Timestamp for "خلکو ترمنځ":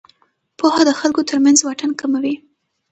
0.99-1.57